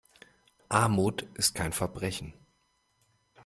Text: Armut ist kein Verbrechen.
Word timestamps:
Armut 0.69 1.27
ist 1.35 1.53
kein 1.53 1.73
Verbrechen. 1.73 2.33